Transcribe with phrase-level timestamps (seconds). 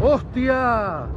[0.00, 1.08] ¡Hostia!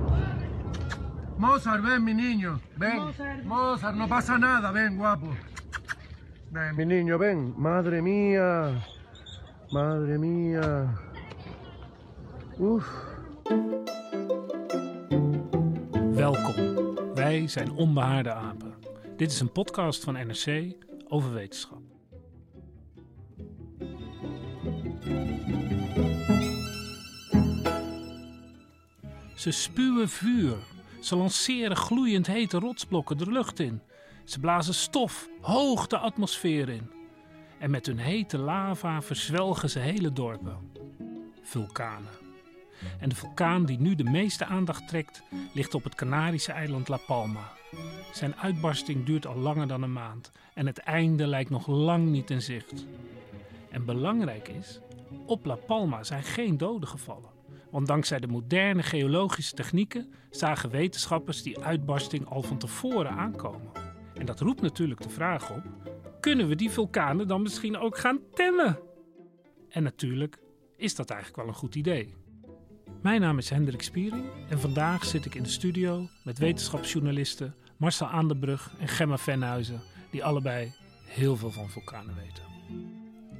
[1.37, 2.59] Mozart, ven, mi niño.
[2.77, 2.97] Ven.
[3.45, 3.95] Mozart.
[3.95, 4.71] no pasa nada.
[4.71, 5.27] Ven, guapo.
[6.51, 7.53] Ven, mi niño, ven.
[7.57, 8.83] Madre mía.
[9.71, 10.97] Madre mía.
[12.57, 12.85] Uf.
[16.13, 16.55] Welkom.
[17.15, 18.73] Wij zijn Onbehaarde Apen.
[19.17, 20.75] Dit is een podcast van NRC
[21.07, 21.80] over wetenschap.
[29.41, 30.57] Ze spuwen vuur.
[30.99, 33.81] Ze lanceren gloeiend hete rotsblokken de lucht in.
[34.23, 36.91] Ze blazen stof hoog de atmosfeer in.
[37.59, 40.71] En met hun hete lava verzwelgen ze hele dorpen.
[41.41, 42.11] Vulkanen.
[42.99, 46.97] En de vulkaan die nu de meeste aandacht trekt, ligt op het Canarische eiland La
[46.97, 47.51] Palma.
[48.13, 52.29] Zijn uitbarsting duurt al langer dan een maand en het einde lijkt nog lang niet
[52.29, 52.85] in zicht.
[53.69, 54.79] En belangrijk is,
[55.25, 57.40] op La Palma zijn geen doden gevallen.
[57.71, 63.71] Want dankzij de moderne geologische technieken zagen wetenschappers die uitbarsting al van tevoren aankomen.
[64.13, 65.63] En dat roept natuurlijk de vraag op:
[66.19, 68.79] kunnen we die vulkanen dan misschien ook gaan temmen?
[69.69, 70.39] En natuurlijk
[70.77, 72.15] is dat eigenlijk wel een goed idee.
[73.01, 78.07] Mijn naam is Hendrik Spiering en vandaag zit ik in de studio met wetenschapsjournalisten Marcel
[78.07, 79.81] Aandebrug en Gemma Venhuizen,
[80.11, 80.73] die allebei
[81.05, 82.43] heel veel van vulkanen weten.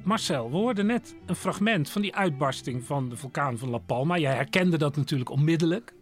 [0.04, 4.18] Marcel, we hoorden net een fragment van die uitbarsting van de vulkaan van La Palma.
[4.18, 5.94] Jij herkende dat natuurlijk onmiddellijk.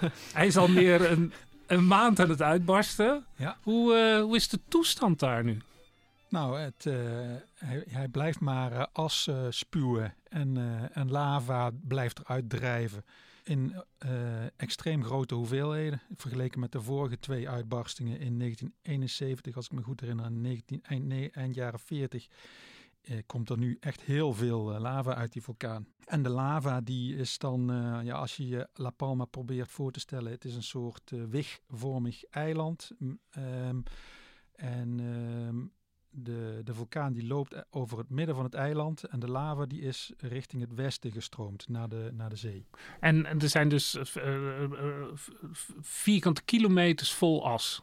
[0.34, 1.32] Hij is al meer een,
[1.66, 3.24] een maand aan het uitbarsten.
[3.36, 3.56] Ja.
[3.62, 5.58] Hoe, eh, hoe is de toestand daar nu?
[6.28, 6.94] Nou, het, eh,
[7.54, 10.56] hij, hij blijft maar eh, as spuwen en,
[10.92, 13.04] en lava blijft eruit drijven.
[13.42, 13.82] In
[14.56, 16.00] extreem grote hoeveelheden.
[16.16, 20.82] Vergeleken met de vorige twee uitbarstingen in 1971, als ik me goed herinner, en 19,
[20.82, 22.28] eind, nee, eind jaren 40.
[23.00, 25.86] Eh, komt er nu echt heel veel eh, lava uit die vulkaan.
[26.08, 29.92] En de lava die is dan, eh, ja, als je je La Palma probeert voor
[29.92, 32.90] te stellen, het is een soort eh, wigvormig eiland.
[33.30, 33.80] Ehm,
[34.52, 35.66] en ehm,
[36.10, 39.80] de, de vulkaan die loopt over het midden van het eiland en de lava die
[39.80, 42.66] is richting het westen gestroomd naar de, naar de zee.
[43.00, 43.96] En, en er zijn dus
[45.80, 47.80] vierkante kilometers vol as.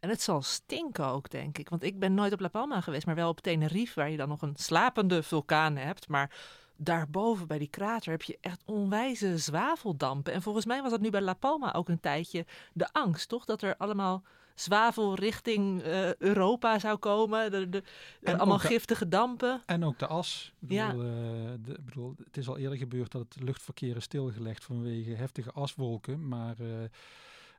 [0.00, 1.68] En het zal stinken ook, denk ik.
[1.68, 4.28] Want ik ben nooit op La Palma geweest, maar wel op Tenerife, waar je dan
[4.28, 6.08] nog een slapende vulkaan hebt.
[6.08, 6.36] Maar
[6.76, 10.32] daarboven bij die krater heb je echt onwijze zwaveldampen.
[10.32, 13.44] En volgens mij was dat nu bij La Palma ook een tijdje de angst, toch?
[13.44, 14.22] Dat er allemaal
[14.54, 17.70] zwavel richting eh, Europa zou komen.
[17.70, 17.82] De,
[18.22, 19.62] allemaal de- giftige dampen.
[19.66, 20.52] En ook de as.
[20.60, 21.12] Ik bedoel, Ja.
[21.52, 26.28] eh, bedoel, het is al eerder gebeurd dat het luchtverkeer is stilgelegd vanwege heftige aswolken.
[26.28, 26.66] Maar eh,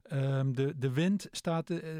[0.03, 1.97] ehm, de, de wind staat eh,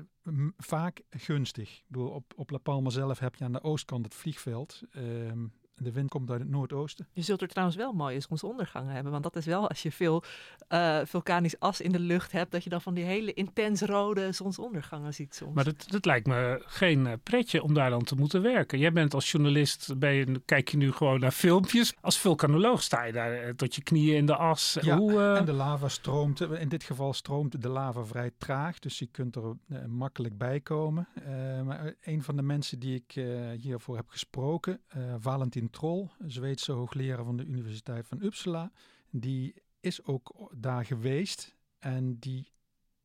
[0.58, 1.82] vaak gunstig.
[1.94, 4.82] Op, op La Palma zelf heb je aan de oostkant het vliegveld.
[4.92, 5.46] Ehm,
[5.80, 7.08] de wind komt uit het noordoosten.
[7.14, 9.12] Je zult er trouwens wel mooie zonsondergangen hebben.
[9.12, 10.24] Want dat is wel als je veel
[10.68, 14.32] eh, vulkanisch as in de lucht hebt, dat je dan van die hele intens rode
[14.32, 15.56] zonsondergangen ziet soms.
[15.56, 18.80] Maar dat, dat lijkt me geen eh, pretje om daar dan te moeten werken.
[18.80, 21.94] Jij bent als journalist, ben je, kijk je nu gewoon naar filmpjes.
[22.02, 24.78] Als vulkanoloog sta je daar eh, tot je knieën in de as.
[24.82, 28.80] Ja, Hoe, eh, En de lava stroomt, in dit geval stroomt de lava vrij traag,
[28.80, 29.56] dus je kunt er
[29.88, 31.08] makkelijk bij komen.
[31.14, 33.26] Eh, maar een van de mensen die ik eh,
[33.62, 35.02] hiervoor heb gesproken, eh,
[35.72, 38.72] Een Zweedse hoogleraar van de Universiteit van Uppsala,
[39.10, 42.52] die is ook daar geweest en die,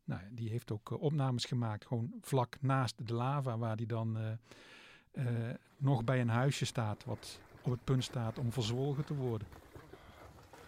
[0.04, 4.16] nou, die heeft ook eh, opnames gemaakt, gewoon vlak naast de lava, waar die dan
[4.16, 4.30] eh,
[5.10, 9.46] eh, nog bij een huisje staat, wat op het punt staat om verzwolgen te worden.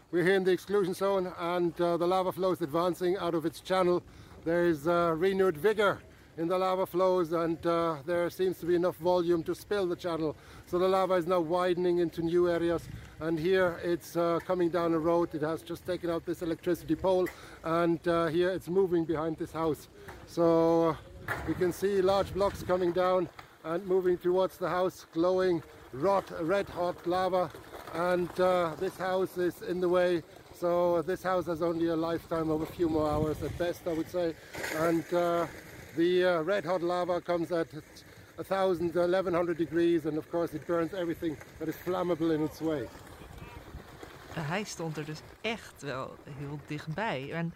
[0.09, 3.45] We're here in the exclusion zone and uh, the lava flow is advancing out of
[3.45, 4.03] its channel.
[4.43, 6.01] There's uh, renewed vigor
[6.39, 9.97] in the lava flows and uh, there seems to be enough volume to spill the
[9.97, 10.37] channel.
[10.67, 12.89] So the lava is now widening into new areas
[13.21, 15.35] and here it's uh, coming down a road.
[15.35, 17.27] It has just taken out this electricity pole
[17.65, 19.89] and uh, here it's moving behind this house.
[20.27, 23.29] So uh, we can see large blocks coming down
[23.65, 25.63] and moving towards the house, glowing
[26.01, 27.51] hot, red hot lava.
[27.95, 30.23] And uh, this house is in the way.
[30.53, 33.93] So this house has only a lifetime of a few more hours at best, I
[33.93, 34.35] would say.
[34.77, 35.47] And uh,
[35.97, 37.67] the uh, red hot lava comes at
[38.37, 42.89] 1000, 1100 degrees, and of course it burns everything that is flammable in its way.
[44.35, 47.33] Hij stond er dus echt wel heel dichtbij.
[47.33, 47.55] En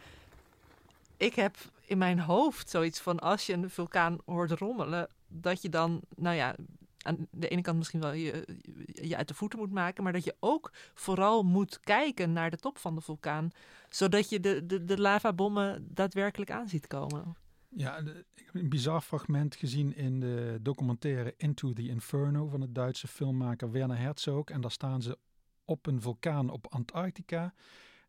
[1.16, 5.69] ik heb in mijn hoofd zoiets van als je een vulkaan hoort rommelen, dat je
[5.69, 6.54] dan, nou ja,
[7.02, 8.44] aan de ene kant misschien wel je,
[8.84, 12.56] je uit de voeten moet maken, maar dat je ook vooral moet kijken naar de
[12.56, 13.50] top van de vulkaan,
[13.88, 17.36] zodat je de, de, de lavabommen daadwerkelijk aan ziet komen.
[17.76, 17.99] Ja,
[18.34, 23.08] ik heb een bizar fragment gezien in de documentaire Into the Inferno van de Duitse
[23.08, 24.44] filmmaker Werner Herzog.
[24.44, 25.19] En daar staan ze
[25.64, 27.55] op een vulkaan op Antarctica.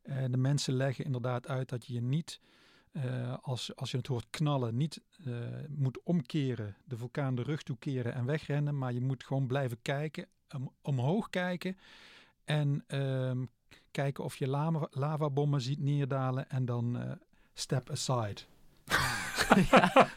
[0.04, 2.40] Uh, de mensen leggen inderdaad uit dat je je niet,
[2.92, 5.38] uh, als, als je het hoort knallen, niet uh,
[5.70, 8.78] moet omkeren, de vulkaan de rug toekeren en wegrennen.
[8.78, 11.78] Maar je moet gewoon blijven kijken, om, omhoog kijken
[12.44, 13.46] en ehm,
[13.92, 17.18] kijken of je lava, lavabommen ziet neerdalen en dan
[17.54, 18.42] step aside.
[19.72, 20.08] ja.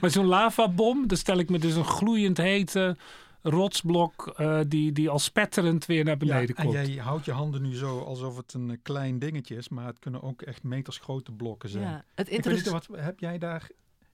[0.00, 2.96] Maar zo'n lavabom, dan stel ik me dus een gloeiend hete
[3.42, 6.74] rotsblok uh, die, die al spetterend weer naar beneden ja, komt.
[6.74, 9.98] En jij houdt je handen nu zo alsof het een klein dingetje is, maar het
[9.98, 11.84] kunnen ook echt metersgrote blokken zijn.
[11.84, 12.70] Ja, het interesse...
[12.70, 13.68] wat heb jij daar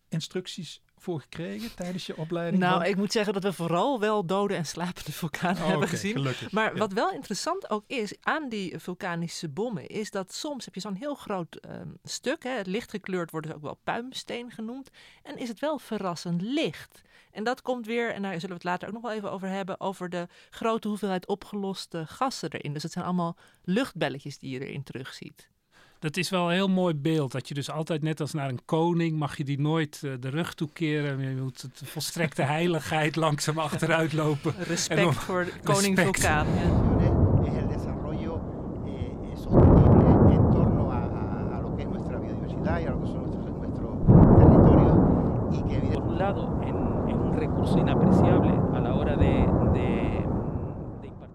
[0.08, 2.62] instructies voor gekregen tijdens je opleiding?
[2.62, 5.88] Nou, ik moet zeggen dat we vooral wel dode en slapende vulkanen oh, hebben okay,
[5.88, 6.12] gezien.
[6.12, 6.50] Gelukkig.
[6.50, 6.78] Maar ja.
[6.78, 10.94] wat wel interessant ook is aan die vulkanische bommen, is dat soms heb je zo'n
[10.94, 14.90] heel groot um, stuk, hè, lichtgekleurd wordt dus ook wel puimsteen genoemd,
[15.22, 17.02] en is het wel verrassend licht.
[17.30, 19.48] En dat komt weer, en daar zullen we het later ook nog wel even over
[19.48, 22.72] hebben, over de grote hoeveelheid opgeloste gassen erin.
[22.72, 25.48] Dus het zijn allemaal luchtbelletjes die je erin terugziet.
[26.06, 27.32] Dat is wel een heel mooi beeld.
[27.32, 30.28] Dat je dus altijd net als naar een koning mag je die nooit uh, de
[30.28, 31.20] rug toekeren.
[31.20, 34.54] Je moet het volstrekte heiligheid langzaam achteruit lopen.
[34.58, 36.20] Respect om, voor de koning respect.
[36.20, 36.46] vulkaan.
[36.46, 36.62] Eh,
[49.16, 50.22] de, de, de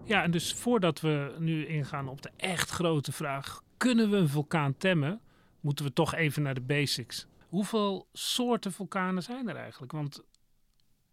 [0.04, 4.28] Ja, en dus voordat we nu ingaan op de echt grote vraag: kunnen we een
[4.28, 5.20] vulkaan temmen?
[5.60, 7.26] Moeten we toch even naar de basics.
[7.48, 9.92] Hoeveel soorten vulkanen zijn er eigenlijk?
[9.92, 10.22] Want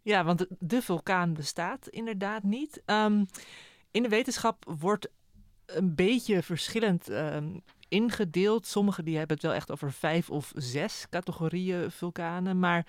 [0.02, 2.82] ja, want de, vulkaan bestaat inderdaad niet.
[2.86, 3.26] Um,
[3.92, 5.10] in de wetenschap wordt
[5.66, 8.66] een beetje verschillend um, ingedeeld.
[8.66, 12.60] Sommigen die hebben het wel echt over vijf of zes categorieën vulkanen.
[12.60, 12.86] Maar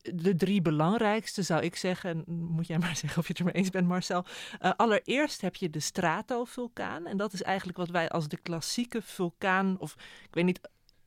[0.00, 3.70] de drie belangrijkste zou ik zeggen, moet jij maar zeggen of je het ermee eens
[3.70, 4.24] bent Marcel.
[4.60, 9.02] Uh, allereerst heb je de stratovulkaan en dat is eigenlijk wat wij als de klassieke
[9.02, 10.60] vulkaan, of ik weet niet,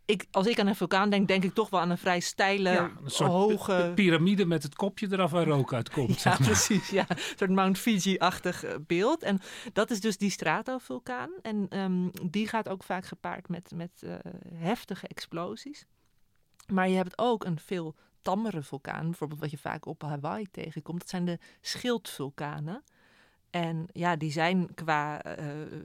[0.05, 2.69] ik, als ik aan een vulkaan denk, denk ik toch wel aan een vrij steile,
[2.69, 3.91] ja, een soort hoge...
[3.95, 6.09] piramide met het kopje eraf waar rook uitkomt.
[6.13, 6.47] ja, zeg maar.
[6.47, 6.89] precies.
[6.89, 9.23] Ja, een soort Mount Fuji-achtig beeld.
[9.23, 9.39] En
[9.73, 11.29] dat is dus die stratovulkaan.
[11.41, 14.13] En um, die gaat ook vaak gepaard met, met uh,
[14.53, 15.85] heftige explosies.
[16.67, 20.99] Maar je hebt ook een veel tammere vulkaan, bijvoorbeeld wat je vaak op Hawaii tegenkomt,
[20.99, 22.83] dat zijn de schildvulkanen.
[23.49, 25.35] En ja, die zijn qua uh,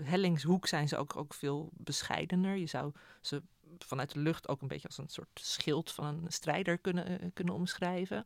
[0.02, 2.56] hellingshoek zijn ze ook, ook veel bescheidener.
[2.56, 3.42] Je zou ze
[3.78, 7.30] vanuit de lucht ook een beetje als een soort schild van een strijder kunnen, uh,
[7.34, 8.24] kunnen omschrijven.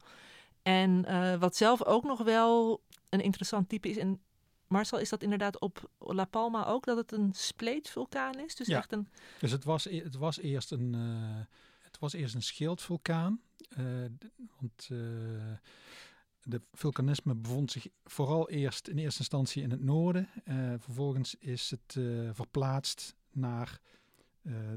[0.62, 4.20] En uh, wat zelf ook nog wel een interessant type is, en
[4.66, 8.54] Marcel, is dat inderdaad op La Palma ook, dat het een spleetvulkaan is?
[8.54, 8.76] Dus ja.
[8.76, 9.08] echt een...
[9.38, 10.94] Dus het was, het was eerst een...
[11.80, 13.40] Het was eerst een schildvulkaan,
[14.60, 14.98] want uh,
[16.42, 20.28] de vulkanisme bevond zich vooral eerst in eerste instantie in het noorden.
[20.44, 21.98] Uh, vervolgens is het
[22.32, 23.80] verplaatst naar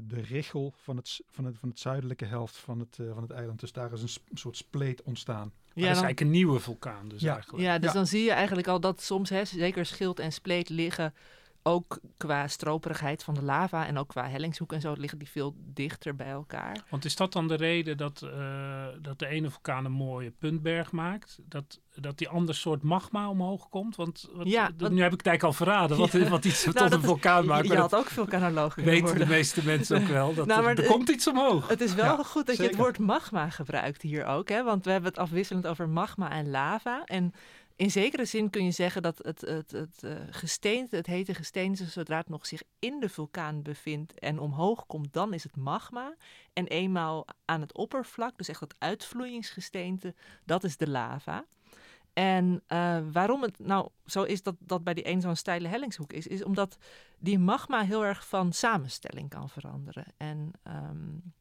[0.02, 3.60] de richel van het, van, het, van het zuidelijke helft van het, van het eiland.
[3.60, 5.52] Dus daar is een, soort spleet ontstaan.
[5.64, 7.32] Ja, dat is eigenlijk een nieuwe vulkaan dus ja.
[7.32, 7.64] eigenlijk.
[7.64, 7.94] Ja, dus ja.
[7.94, 11.14] dan zie je eigenlijk al dat soms, hè, zeker schild en spleet liggen
[11.66, 15.54] ook qua stroperigheid van de lava en ook qua hellingshoek en zo liggen die veel
[15.58, 16.84] dichter bij elkaar.
[16.88, 20.92] Want is dat dan de reden dat, uh, dat de ene vulkaan een mooie puntberg
[20.92, 21.38] maakt?
[21.48, 23.96] Dat, dat die ander soort magma omhoog komt?
[23.96, 26.28] Want, wat, ja, nu heb ik het eigenlijk al verraden wat, ja.
[26.28, 27.66] wat iets nou, tot een vulkaan is, maakt.
[27.66, 30.34] Je, je had ook vulkanoloog weten de meeste mensen ook wel.
[30.34, 31.68] Dat nou, er, maar er komt iets omhoog.
[31.68, 32.62] Het is wel ja, goed dat zeker.
[32.62, 34.48] je het woord magma gebruikt hier ook.
[34.48, 34.62] Hè?
[34.62, 37.02] Want we hebben het afwisselend over magma en lava.
[37.04, 37.34] En
[37.76, 41.84] in zekere zin kun je zeggen dat het, het, het uh, gesteente, het hete gesteente,
[41.84, 46.14] zodra het nog zich in de vulkaan bevindt en omhoog komt, dan is het magma.
[46.52, 50.14] En eenmaal aan het oppervlak, dus echt het uitvloeiingsgesteente,
[50.44, 51.44] dat is de lava.
[52.12, 56.12] En uh, waarom het nou zo is dat, dat bij die een zo'n steile hellingshoek
[56.12, 56.78] is, is omdat
[57.18, 60.04] die magma heel erg van samenstelling kan veranderen.
[60.16, 61.32] En um,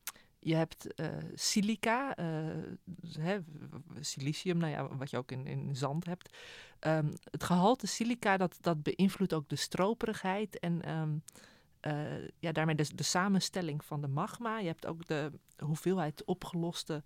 [0.43, 2.25] je hebt eh, silica, eh,
[3.19, 3.39] hè,
[3.99, 6.37] silicium, nou ja, wat je ook in, in zand hebt.
[6.79, 11.11] Ehm, het gehalte silica dat, dat beïnvloedt ook de stroperigheid en ehm,
[11.79, 14.59] eh, ja, daarmee de, de samenstelling van de magma.
[14.59, 17.03] Je hebt ook de hoeveelheid opgeloste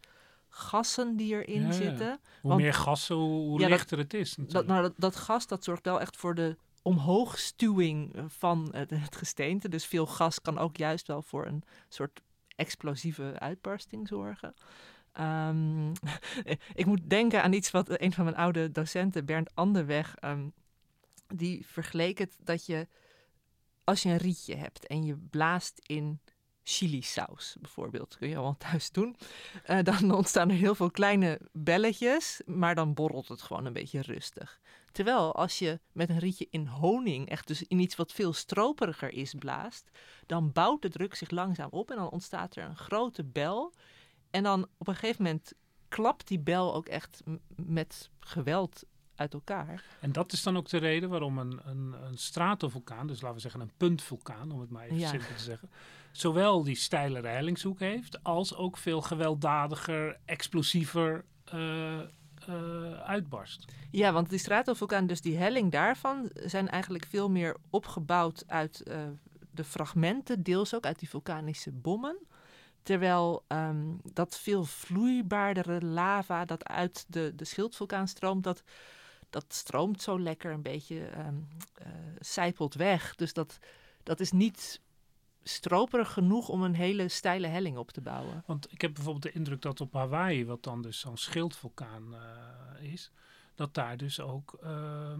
[0.50, 2.20] gassen die erin Ja, zitten.
[2.41, 4.36] Hoe Want- meer gas, hoe, hoe Ja, dat- lichter het is.
[4.39, 9.15] Dat, nou, dat, dat gas dat zorgt wel echt voor de omhoogstuwing van het, het
[9.15, 9.70] gesteente.
[9.70, 12.22] Dus veel gas kan ook juist wel voor een soort
[12.57, 14.53] explosieve uitbarsting zorgen.
[15.11, 15.91] Ehm,
[16.81, 20.47] ik moet denken aan iets wat een van mijn oude docenten, Bernd Anderweg, ehm,
[21.27, 22.87] die vergeleek het dat je,
[23.83, 26.19] als je een rietje hebt en je blaast in
[26.67, 29.15] chilisaus bijvoorbeeld, kun je allemaal thuis doen,
[29.63, 34.01] eh, dan ontstaan er heel veel kleine belletjes, maar dan borrelt het gewoon een beetje
[34.01, 34.59] rustig.
[34.91, 39.13] Terwijl als je met een rietje in honing, echt dus in iets wat veel stroperiger
[39.13, 39.91] is, blaast,
[40.25, 43.74] dan bouwt de druk zich langzaam op en dan ontstaat er een grote bel.
[44.31, 45.53] En dan op een gegeven moment
[45.88, 47.24] klapt die bel ook echt
[47.55, 48.83] met geweld
[49.15, 49.83] uit elkaar.
[50.00, 53.41] En dat is dan ook de reden waarom een, een, een stratovulkaan, dus laten we
[53.41, 55.09] zeggen een puntvulkaan, om het maar even Ja.
[55.09, 55.69] simpel te zeggen,
[56.19, 63.65] zowel die steilere hellingshoek heeft, als ook veel gewelddadiger, explosiever eh, eh, uitbarst.
[63.91, 69.01] Ja, want die stratovulkaan, dus die helling daarvan, zijn eigenlijk veel meer opgebouwd uit eh,
[69.51, 72.17] de fragmenten, deels ook uit die vulkanische bommen.
[72.83, 78.63] Terwijl ehm, dat veel vloeibaardere lava dat uit de, de schildvulkaan stroomt, dat,
[79.29, 81.36] dat stroomt zo lekker een beetje, ehm
[81.74, 81.88] eh,
[82.19, 83.15] sijpelt weg.
[83.15, 83.57] Dus dat,
[84.03, 84.81] dat is niet
[85.47, 88.43] stroperig genoeg om een hele steile helling op te bouwen.
[88.45, 92.91] Want ik heb bijvoorbeeld de indruk dat op Hawaii, wat dan dus zo'n schildvulkaan eh,
[92.91, 93.11] is,
[93.55, 95.13] dat daar dus ook eh,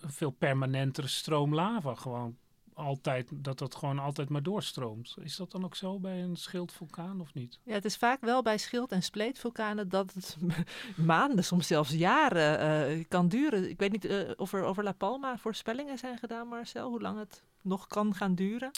[0.00, 2.36] een veel permanentere stroom lava gewoon
[2.74, 5.16] altijd, dat dat gewoon altijd maar doorstroomt.
[5.20, 7.58] Is dat dan ook zo bij een schildvulkaan of niet?
[7.64, 10.36] Ja, het is vaak wel bij schild- en spleetvulkanen dat het
[10.96, 13.70] maanden, soms zelfs jaren eh, kan duren.
[13.70, 17.42] Ik weet niet of er over La Palma voorspellingen zijn gedaan, Marcel, hoe lang het
[17.62, 18.70] nog kan gaan duren.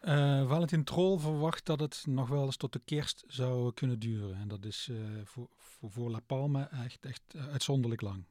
[0.00, 4.36] Eh, Valentin Troll verwacht dat het nog wel eens tot de kerst zou kunnen duren.
[4.36, 8.24] En dat is eh, voor, voor, voor La Palma echt, echt eh, uitzonderlijk lang.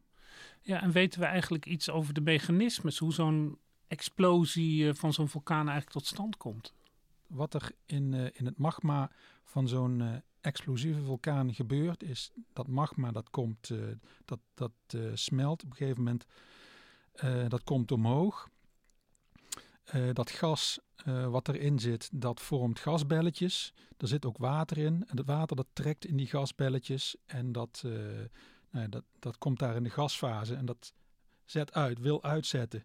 [0.62, 3.57] Ja, en weten we eigenlijk iets over de mechanismes, hoe zo'n
[3.88, 6.74] explosie van zo'n vulkaan eigenlijk tot stand komt?
[7.27, 9.12] Wat er in, in het magma
[9.43, 13.71] van zo'n explosieve vulkaan gebeurt, is dat magma dat komt,
[14.25, 14.71] dat, dat
[15.13, 16.25] smelt op een gegeven moment,
[17.50, 18.50] dat komt omhoog.
[19.88, 23.74] Eh, dat gas eh, wat erin zit, dat vormt gasbelletjes.
[23.98, 25.06] Er zit ook water in.
[25.08, 27.15] En het water dat trekt in die gasbelletjes.
[27.25, 27.91] En dat, eh,
[28.72, 30.56] nou ja, dat, dat komt daar in de gasfase.
[30.56, 30.94] En dat
[31.46, 32.84] zet uit, wil uitzetten.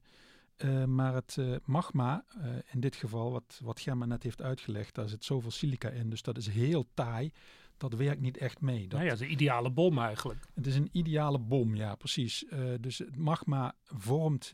[0.87, 2.25] Maar het magma,
[2.71, 6.11] in dit geval, wat, wat Gemma net heeft uitgelegd, daar zit zoveel silica in.
[6.11, 7.33] Dus dat is heel taai.
[7.77, 8.89] Dat werkt niet echt mee.
[8.89, 10.41] Dat, Nou ja, de ideale bom eigenlijk.
[10.55, 12.45] Het is een ideale bom, ja, precies.
[12.81, 14.53] Dus het magma vormt,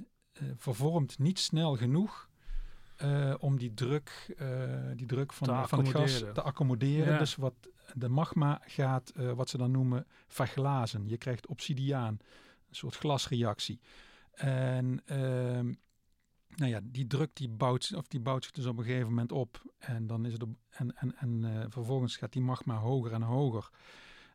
[0.57, 2.27] vervormt niet snel genoeg
[2.99, 4.49] eh, om die druk, eh,
[4.95, 7.12] die druk van, Te van het gas te accommoderen.
[7.12, 7.19] Ja.
[7.19, 7.55] Dus wat
[7.95, 11.09] de magma gaat, eh, wat ze dan noemen, verglazen.
[11.09, 12.19] Je krijgt obsidiaan,
[12.69, 13.81] een soort glasreactie.
[14.33, 15.73] En ehm,
[16.57, 19.33] nou ja, die druk die bouwt, of die bouwt zich dus op een gegeven moment
[19.33, 19.62] op.
[19.78, 23.71] En, dan is het op, en, en, en vervolgens gaat die magma hoger en hoger.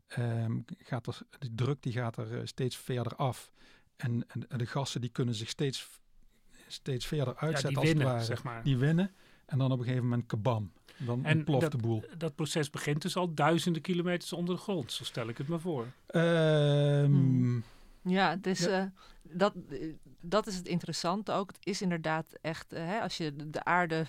[0.07, 3.51] Ehm, gaat er, de druk die gaat er steeds verder af.
[3.95, 5.89] En, en, en de gassen die kunnen zich steeds,
[6.73, 8.25] steeds verder uitzetten die als winnen, het ware.
[8.25, 8.63] zeg maar.
[8.63, 9.11] Die winnen.
[9.45, 10.71] En dan op een gegeven moment kabam.
[10.97, 12.03] Dan En dat, de boel.
[12.17, 15.59] dat proces begint dus al duizenden kilometers onder de grond, zo stel ik het me
[15.59, 15.85] voor.
[16.07, 17.63] Ehm, Hmm.
[18.01, 18.79] Ja, het is, Ja.
[18.79, 18.85] eh,
[19.21, 19.53] dat,
[20.21, 21.47] dat is het interessante ook.
[21.51, 24.05] Het is inderdaad echt, eh, hè, als je de- de aarde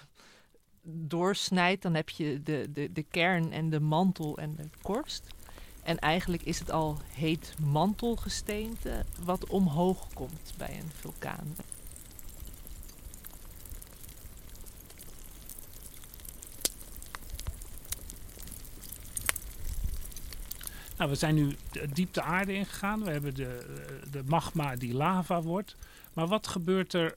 [0.82, 5.26] doorsnijdt, dan heb je de, de, de kern en de mantel en de korst.
[5.82, 11.46] En eigenlijk is het al heet mantelgesteente wat omhoog komt bij een vulkaan.
[20.96, 21.56] Nou, we zijn nu
[21.92, 23.04] diep de aarde ingegaan.
[23.04, 25.76] We hebben de, eh, de magma die lava wordt.
[26.12, 27.16] Maar wat gebeurt er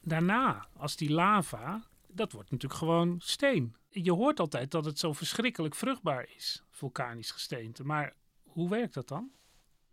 [0.00, 1.82] daarna als die lava...
[2.08, 3.76] Dat wordt natuurlijk gewoon steen.
[3.90, 7.84] Je hoort altijd dat het zo verschrikkelijk vruchtbaar is, vulkanisch gesteente.
[7.84, 9.30] Maar hoe werkt dat dan?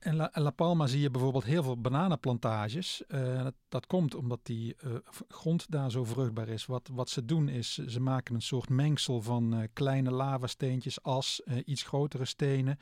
[0.04, 3.06] In La, La Palma zie je bijvoorbeeld heel veel bananenplantages.
[3.08, 4.92] Eh, dat, komt omdat die eh,
[5.28, 6.66] grond daar zo vruchtbaar is.
[6.66, 11.42] Wat, wat ze doen is, ze maken een soort mengsel van eh, kleine lavasteentjes, as,
[11.66, 12.78] iets grotere stenen.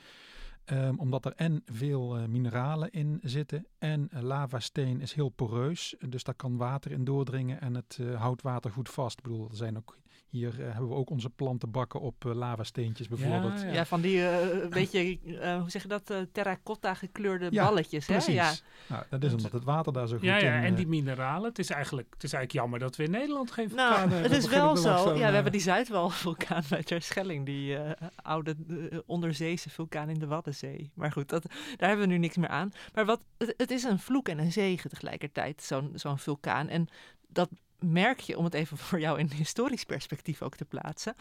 [0.66, 5.96] Ehm, omdat er en veel mineralen in zitten en uh, lavasteen is heel poreus.
[6.10, 9.18] Dus daar kan water in doordringen en het uh, houdt water goed vast.
[9.18, 9.98] Ik bedoel, er zijn ook,
[10.32, 13.60] hier hebben we ook onze plantenbakken op lavasteentjes bijvoorbeeld.
[13.60, 13.74] Ja, ja.
[13.74, 14.24] ja van die
[14.70, 15.20] beetje,
[15.60, 18.06] hoe zeg je dat, terracotta gekleurde ja, balletjes.
[18.06, 18.28] Precies.
[18.28, 18.34] Hè?
[18.34, 18.54] Ja,
[18.88, 20.46] nou, dat is omdat het water daar zo goed ja, in...
[20.46, 21.50] Ja, en die mineralen.
[21.50, 24.32] Het is, eigenlijk, het is eigenlijk jammer dat we in Nederland geen nou, vulkanen het
[24.32, 25.16] is wel zo.
[25.16, 27.46] Ja, we hebben die Zuidwalvulkaan bij Terschelling.
[27.46, 27.78] Die
[28.16, 28.56] oude
[29.06, 30.92] onderzeese vulkaan in de Waddenzee.
[30.94, 31.44] Maar goed, dat,
[31.78, 32.72] daar hebben we nu niks meer aan.
[32.94, 36.68] Maar wat, het, het is een vloek en een zegen tegelijkertijd, zo'n zo'n vulkaan.
[36.68, 36.88] En
[37.28, 37.50] dat
[37.86, 41.16] merk je, om het even voor jou in historisch perspectief ook te plaatsen.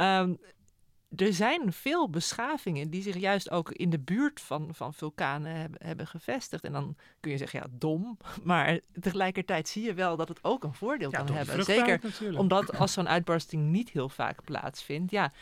[0.00, 0.38] Um,
[1.16, 5.86] er zijn veel beschavingen die zich juist ook in de buurt van, van vulkanen hebben,
[5.86, 6.64] hebben gevestigd.
[6.64, 8.18] En dan kun je zeggen, ja, dom.
[8.42, 11.64] Maar tegelijkertijd zie je wel dat het ook een voordeel Ja, kan hebben.
[11.64, 12.38] Zeker natuurlijk.
[12.38, 15.32] omdat als zo'n uitbarsting niet heel vaak plaatsvindt, ja,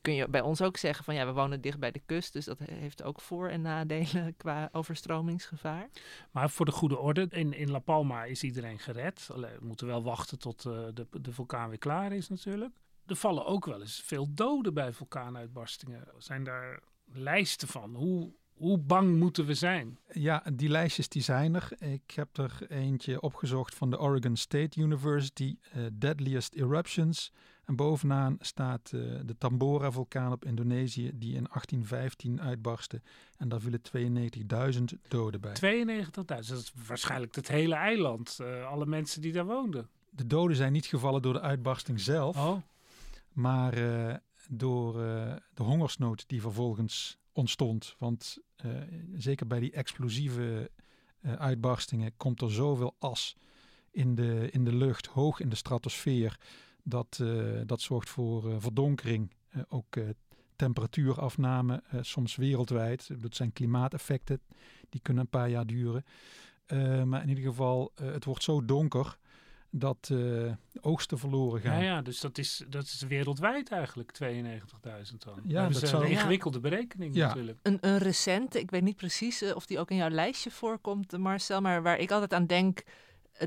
[0.00, 2.44] kun je bij ons ook zeggen van ja, we wonen dicht bij de kust, dus
[2.44, 5.88] dat heeft ook voor- en nadelen qua overstromingsgevaar.
[6.30, 9.28] Maar voor de goede orde, in, in La Palma is iedereen gered.
[9.32, 12.74] Alleen, we moeten wel wachten tot eh, de, de vulkaan weer klaar is natuurlijk.
[13.06, 16.08] Er vallen ook wel eens veel doden bij vulkaanuitbarstingen.
[16.18, 16.80] Zijn daar
[17.12, 17.94] lijsten van?
[17.94, 19.98] Hoe, hoe bang moeten we zijn?
[20.12, 21.68] Ja, die lijstjes die zijn er.
[21.78, 27.32] Ik heb er eentje opgezocht van de Oregon State University, eh, Deadliest Eruptions.
[27.66, 33.02] En bovenaan staat eh, de Tambora-vulkaan op Indonesië, die in 1815 uitbarstte.
[33.36, 33.80] En daar vielen
[34.78, 35.54] 92.000 doden bij.
[36.04, 38.38] 92.000, dat is waarschijnlijk het hele eiland.
[38.40, 39.88] eh, alle mensen die daar woonden.
[40.10, 42.56] De doden zijn niet gevallen door de uitbarsting zelf, Oh,
[43.32, 44.14] maar eh,
[44.48, 44.92] door
[45.54, 47.94] de hongersnood die vervolgens ontstond.
[47.98, 48.38] Want
[49.16, 50.70] zeker bij die explosieve
[51.22, 53.36] uitbarstingen komt er zoveel as
[53.90, 56.38] in de, in de lucht, hoog in de stratosfeer.
[56.88, 60.04] Dat, eh, dat zorgt voor eh, verdonkering, eh, ook eh,
[60.56, 63.10] temperatuurafname, eh, soms wereldwijd.
[63.22, 64.40] Dat zijn klimaateffecten,
[64.88, 66.04] die kunnen een paar jaar duren.
[66.66, 69.18] Eh, maar in ieder geval, eh, het wordt zo donker
[69.70, 71.76] dat eh, de oogsten verloren gaan.
[71.78, 75.40] ja, ja, dus dat is, dat is wereldwijd eigenlijk 92.000 dan.
[75.46, 77.26] Ja, dat dat is zou- een ingewikkelde berekening Ja.
[77.26, 77.58] natuurlijk.
[77.62, 81.60] Een, een recente, ik weet niet precies of die ook in jouw lijstje voorkomt, Marcel,
[81.60, 82.82] maar waar ik altijd aan denk,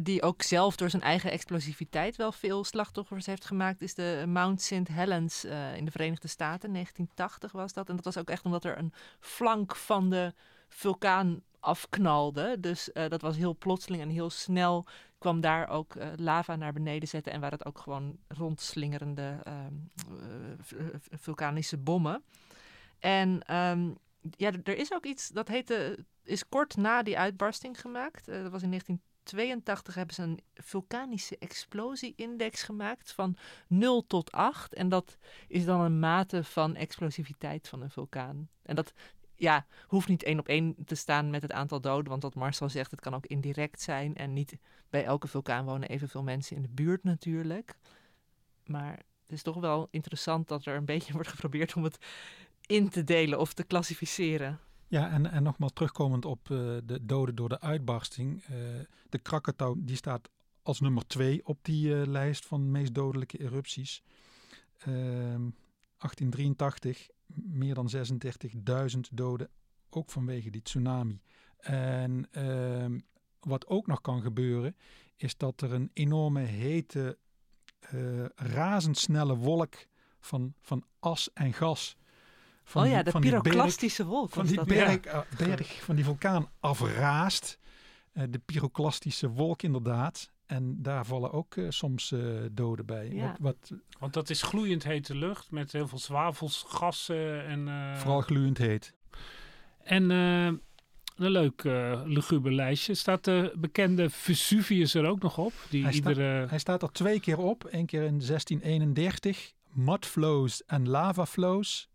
[0.01, 4.61] die ook zelf door zijn eigen explosiviteit wel veel slachtoffers heeft gemaakt, is de Mount
[4.61, 4.87] St.
[4.87, 6.73] Helens eh, in de Verenigde Staten.
[6.73, 7.89] 1980 was dat.
[7.89, 10.33] En dat was ook echt omdat er een flank van de
[10.67, 12.59] vulkaan afknalde.
[12.59, 14.85] Dus eh, dat was heel plotseling en heel snel
[15.17, 19.73] kwam daar ook eh, lava naar beneden zetten en waren het ook gewoon rondslingerende ehm,
[20.77, 22.23] eh, vulkanische bommen.
[22.99, 23.91] En ehm,
[24.37, 28.25] ja, er- is ook iets dat heette, is kort na die uitbarsting gemaakt.
[28.25, 28.69] Dat was in
[29.31, 33.37] 1982 hebben ze een vulkanische explosieindex gemaakt van
[33.67, 34.73] 0 tot 8.
[34.73, 38.49] En dat is dan een mate van explosiviteit van een vulkaan.
[38.61, 38.93] En dat
[39.35, 42.09] ja, hoeft niet één op één te staan met het aantal doden.
[42.09, 44.15] Want wat Marcel zegt, het kan ook indirect zijn.
[44.15, 44.57] En niet
[44.89, 47.77] bij elke vulkaan wonen evenveel mensen in de buurt natuurlijk.
[48.65, 51.97] Maar het is toch wel interessant dat er een beetje wordt geprobeerd om het
[52.65, 54.59] in te delen of te klassificeren.
[54.89, 58.43] Ja, en, en nogmaals terugkomend op eh, de doden door de uitbarsting.
[58.43, 58.55] eh,
[59.09, 60.29] de Krakatau die staat
[60.61, 64.03] als nummer twee op die eh, lijst van meest dodelijke erupties.
[64.77, 65.49] Ehm
[66.01, 67.89] 1883, meer dan
[68.95, 69.49] 36.000 doden,
[69.89, 71.21] ook vanwege die tsunami.
[71.57, 72.99] En ehm,
[73.39, 74.75] wat ook nog kan gebeuren,
[75.15, 77.17] is dat er een enorme hete,
[78.35, 79.87] razendsnelle wolk
[80.19, 81.97] van, van as en gas.
[82.69, 84.65] Van oh die- ja, de van die berg- pyroclastische wolk van die eh,
[85.37, 87.59] berg van die vulkaan afraast.
[88.13, 90.31] Eh, de pyroclastische wolk inderdaad.
[90.45, 92.19] En daar vallen ook eh, soms eh,
[92.51, 93.09] doden bij.
[93.11, 93.35] Ja.
[93.39, 97.67] Wat, wat Want dat is gloeiend hete lucht met heel veel zwavels, gassen en...
[97.67, 98.93] eh, vooral gloeiend heet.
[99.83, 101.63] En eh, een leuk
[102.05, 102.93] luguber lijstje.
[102.93, 105.53] Staat de bekende Vesuvius er ook nog op?
[105.69, 106.47] Die Hij, sta- iedere...
[106.47, 107.67] hij staat er twee keer op.
[107.69, 109.53] Eén keer in 1631.
[109.73, 111.89] Mudflows en lavaflows.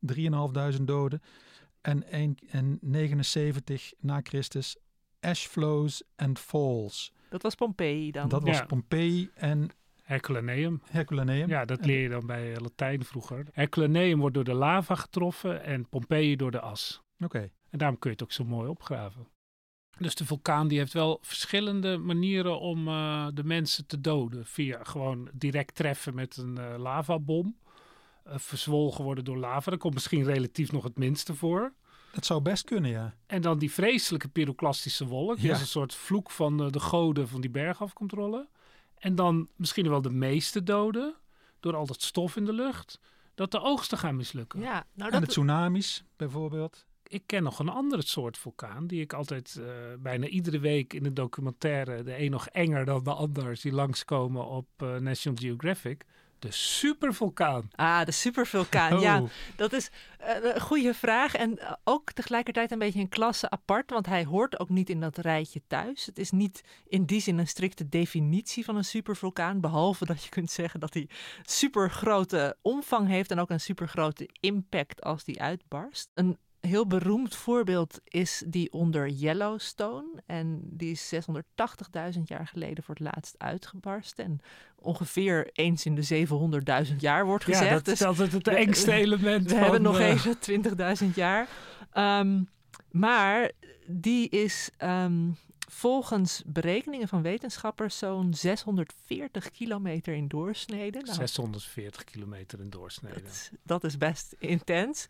[0.00, 1.22] 3.500 doden.
[1.80, 4.76] En in 79 na Christus.
[5.20, 7.12] Ashflows and falls.
[7.28, 8.28] Dat was Pompeii dan.
[8.28, 8.64] Dat was Ja.
[8.64, 9.70] Pompeii en
[10.02, 10.82] Herculaneum.
[10.84, 11.48] Herculaneum.
[11.48, 13.46] Ja, dat En- leer je dan bij eh, Latijn vroeger.
[13.52, 17.02] Herculaneum wordt door de lava getroffen en Pompeii door de as.
[17.20, 17.50] Oké.
[17.70, 19.28] En daarom kun je het ook zo mooi opgraven.
[19.98, 24.46] Dus de vulkaan die heeft wel verschillende manieren om eh, de mensen te doden.
[24.46, 27.56] Via gewoon direct treffen met een eh, lavabom.
[28.30, 29.70] Eh, verzwolgen worden door lava.
[29.70, 31.72] Dat komt misschien relatief nog het minste voor.
[32.12, 33.14] Dat zou best kunnen, ja.
[33.26, 35.36] En dan die vreselijke pyroclastische wolk.
[35.36, 35.52] Die Ja.
[35.52, 38.48] als een soort vloek van eh, de goden van die berg af komt rollen.
[38.98, 41.14] En dan misschien wel de meeste doden.
[41.60, 43.00] Door al dat stof in de lucht.
[43.34, 44.60] Dat de oogsten gaan mislukken.
[44.60, 46.86] Ja, nou En de tsunamis bijvoorbeeld.
[47.06, 49.64] ik ken nog een andere soort vulkaan die ik altijd eh,
[49.98, 54.46] bijna iedere week in de documentaire, de een nog enger dan de ander, zie langskomen
[54.46, 54.66] op
[55.00, 56.04] National Geographic.
[56.40, 57.70] De supervulkaan.
[57.74, 59.00] Ah, de supervulkaan.
[59.00, 59.28] Ja, Oh.
[59.56, 61.34] dat is eh, een goede vraag.
[61.34, 63.90] En eh, ook tegelijkertijd een beetje een klasse apart.
[63.90, 66.06] Want hij hoort ook niet in dat rijtje thuis.
[66.06, 69.60] Het is niet in die zin een strikte definitie van een supervulkaan.
[69.60, 71.08] Behalve dat je kunt zeggen dat hij
[71.42, 73.30] super grote omvang heeft.
[73.30, 76.10] En ook een super grote impact als die uitbarst.
[76.14, 80.22] Een heel beroemd voorbeeld is die onder Yellowstone.
[80.26, 81.12] En die is
[82.14, 84.24] 680.000 jaar geleden voor het laatst uitgebarsten.
[84.24, 84.40] En
[84.78, 86.26] ongeveer eens in de
[86.90, 87.64] 700.000 jaar wordt gezegd.
[87.68, 89.42] Ja, dat Dus is altijd het we- engste element.
[89.44, 91.48] we van, hebben nog eh, even 20.000 jaar.
[91.92, 92.42] Ehm,
[92.90, 93.50] maar
[93.86, 95.28] die is ehm,
[95.72, 100.98] volgens berekeningen van wetenschappers zo'n 640 kilometer in doorsnede.
[101.00, 103.14] Nou, 640 kilometer in doorsnede.
[103.22, 105.06] dat, is- dat is best intens.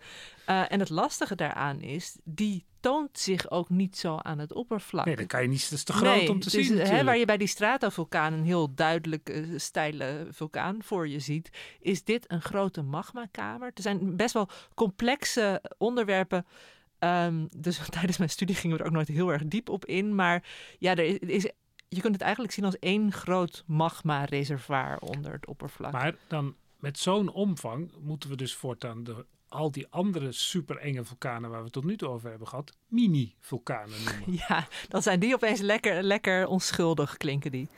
[0.47, 5.05] Eh, en het lastige daaraan is, die toont zich ook niet zo aan het oppervlak.
[5.07, 5.63] Nee, dan kan je niet.
[5.63, 6.79] Dat is te groot om te dus, zien.
[6.79, 11.51] hè, waar je bij die stratovulkaan een heel duidelijk eh, steile vulkaan voor je ziet,
[11.81, 13.71] is dit een grote magmakamer.
[13.75, 16.47] Er zijn best wel complexe onderwerpen.
[17.01, 20.15] Ehm, dus tijdens mijn studie gingen we er ook nooit heel erg diep op in.
[20.15, 20.45] Maar
[20.79, 21.51] ja, er is, is-
[21.89, 25.93] je kunt het eigenlijk zien als één groot magma-reservoir onder het oppervlak.
[25.93, 31.05] Maar dan met zo'n omvang moeten we dus voortaan de, al die andere super enge
[31.05, 34.33] vulkanen waar we tot nu toe over hebben gehad, mini-vulkanen noemen.
[34.49, 37.69] Ja, dan zijn die opeens lekker, lekker onschuldig, klinken die.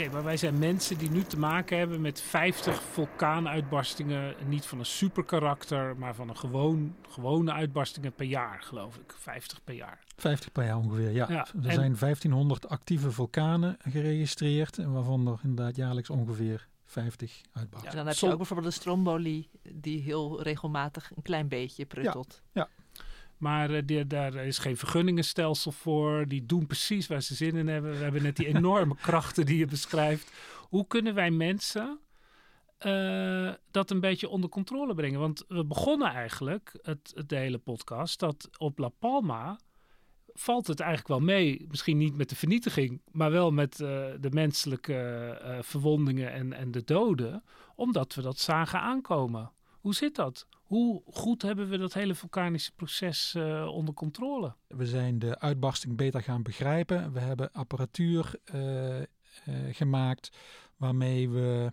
[0.00, 4.34] Oké, maar wij zijn mensen die nu te maken hebben met 50 vulkaanuitbarstingen.
[4.46, 9.14] Niet van een superkarakter, maar van een gewoon, gewone uitbarstingen per jaar, geloof ik.
[9.18, 10.04] 50 per jaar.
[10.16, 11.26] 50 per jaar ongeveer, ja.
[11.28, 17.40] Ja, er en- zijn 1500 actieve vulkanen geregistreerd, en waarvan er inderdaad jaarlijks ongeveer 50
[17.52, 17.90] uitbarsten.
[17.90, 21.84] En dan heb je Som- ook bijvoorbeeld de stromboli die heel regelmatig een klein beetje
[21.86, 22.42] pruttelt.
[23.38, 26.28] Maar eh, die- daar is geen vergunningenstelsel voor.
[26.28, 27.90] Die doen precies waar ze zin in hebben.
[27.90, 30.32] We hebben net die enorme krachten die je beschrijft.
[30.68, 31.98] Hoe kunnen wij mensen
[32.78, 35.20] eh, dat een beetje onder controle brengen?
[35.20, 39.58] Want we begonnen eigenlijk, het, het de hele podcast, dat op La Palma
[40.36, 41.66] valt het eigenlijk wel mee.
[41.68, 43.88] Misschien niet met de vernietiging, maar wel met eh,
[44.20, 47.42] de menselijke verwondingen en, en de doden.
[47.74, 49.50] Omdat we dat zagen aankomen.
[49.84, 50.46] Hoe zit dat?
[50.62, 54.54] Hoe goed hebben we dat hele vulkanische proces eh, onder controle?
[54.66, 57.12] We zijn de uitbarsting beter gaan begrijpen.
[57.12, 59.06] We hebben apparatuur eh, eh,
[59.70, 60.36] gemaakt
[60.76, 61.72] waarmee we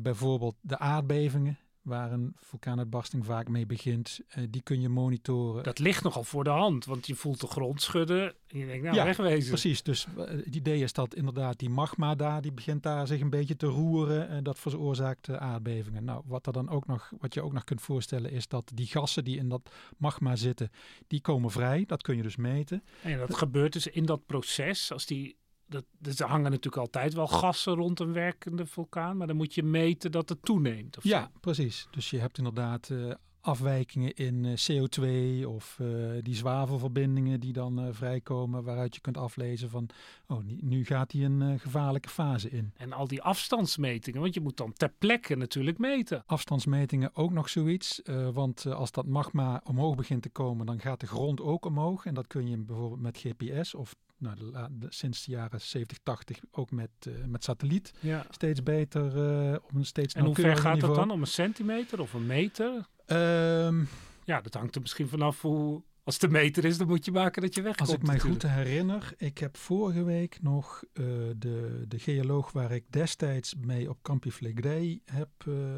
[0.00, 1.58] bijvoorbeeld de aardbevingen,
[1.88, 5.62] waar een vulkaanuitbarsting vaak mee begint, eh, die kun je monitoren.
[5.62, 8.82] Dat ligt nogal voor de hand, want je voelt de grond schudden en je denkt,
[8.82, 9.48] nou, Ja, wegwezen.
[9.48, 13.20] Precies, dus eh, het idee is dat inderdaad die magma daar, die begint daar zich
[13.20, 16.04] een beetje te roeren en dat veroorzaakt eh, aardbevingen.
[16.04, 18.86] Nou, wat, er dan ook nog, wat je ook nog kunt voorstellen is dat die
[18.86, 20.70] gassen die in dat magma zitten,
[21.06, 21.84] die komen vrij.
[21.86, 22.84] Dat kun je dus meten.
[23.02, 25.36] En dat gebeurt dus in dat proces, als die...
[25.68, 29.54] Dat, dus er hangen natuurlijk altijd wel gassen rond een werkende vulkaan, maar dan moet
[29.54, 30.96] je meten dat het toeneemt.
[30.98, 31.38] Of Ja, zo.
[31.40, 31.86] precies.
[31.90, 35.86] Dus je hebt inderdaad eh, afwijkingen in eh, CO2 of eh,
[36.22, 39.88] die zwavelverbindingen die dan vrijkomen, waaruit je kunt aflezen van,
[40.26, 42.72] oh, nu- gaat hij een gevaarlijke fase in.
[42.76, 46.22] En al die afstandsmetingen, want je moet dan ter plekke natuurlijk meten.
[46.26, 48.00] Afstandsmetingen ook nog zoiets,
[48.32, 52.06] want als dat magma omhoog begint te komen, dan gaat de grond ook omhoog.
[52.06, 55.98] En dat kun je bijvoorbeeld met GPS of nou, de de- sinds de jaren 70,
[56.02, 58.26] 80 ook met, eh, met satelliet Ja.
[58.30, 59.04] steeds beter
[59.50, 60.94] eh, op een steeds En hoe ver gaat dat niveau.
[60.96, 61.10] dan?
[61.10, 62.86] Om een centimeter of een meter?
[63.06, 63.84] Ehm,
[64.24, 65.82] Ja, dat hangt er misschien vanaf hoe...
[66.04, 67.88] Als het een meter is, dan moet je maken dat je wegkomt.
[67.88, 68.42] Als ik mij natuurlijk.
[68.42, 71.04] goed herinner, ik heb vorige week nog eh,
[71.36, 75.28] de, de geoloog waar ik destijds mee op Campi Flegrei heb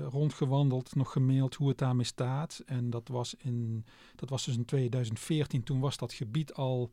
[0.08, 2.62] rondgewandeld, nog gemaild hoe het daarmee staat.
[2.66, 3.84] En dat was, in,
[4.16, 6.92] dat was dus in 2014, toen was dat gebied al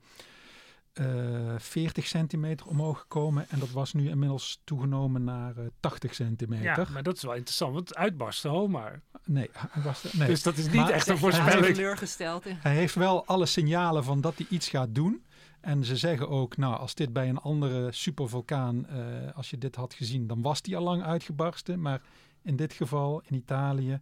[1.00, 3.46] eh 40 centimeter omhoog gekomen.
[3.50, 6.64] En dat was nu inmiddels toegenomen naar eh 80 centimeter.
[6.66, 9.02] Ja, maar dat is wel interessant, want uitbarsten Homar.
[9.26, 10.28] Nee, hij was nee.
[10.28, 11.76] Dus dat is niet Maar- echt een Hij voorspelling.
[11.76, 12.44] teleurgesteld.
[12.48, 15.26] Hij heeft wel alle signalen van dat hij iets gaat doen.
[15.62, 18.98] En ze zeggen ook, nou, als dit bij een andere supervulkaan, eh,
[19.36, 21.82] als je dit had gezien, dan was die al lang uitgebarsten.
[21.82, 22.02] Maar
[22.44, 24.00] in dit geval, in Italië,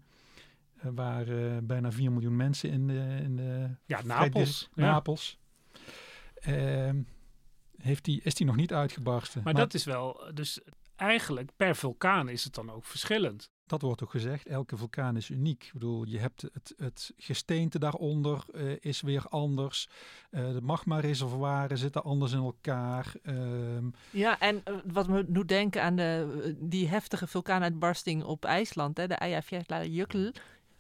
[0.78, 4.70] eh, waar eh, bijna 4 miljoen mensen in de, in de Ja, Napels.
[4.74, 5.02] Ja.
[6.46, 7.02] Ehm,
[7.78, 9.42] heeft die, is die nog niet uitgebarsten.
[9.44, 10.62] Maar dat is wel, dus
[10.96, 13.50] eigenlijk per vulkaan is het dan ook verschillend.
[13.66, 15.64] dat wordt ook gezegd, elke vulkaan is uniek.
[15.64, 19.90] Ik bedoel, je hebt het, het gesteente daaronder uh, is weer anders.
[20.32, 23.14] Uh, de magma-reservoiren zitten anders in elkaar.
[23.24, 23.36] Uh,
[24.10, 29.08] ja, en uh, wat me doet denken aan de, die heftige vulkaanuitbarsting op IJsland, hè,
[29.08, 30.34] de Eyjafjallajökull.